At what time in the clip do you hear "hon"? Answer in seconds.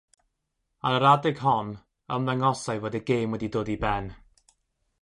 1.43-1.69